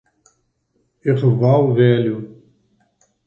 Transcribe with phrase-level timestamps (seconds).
[1.09, 2.17] Erval Velho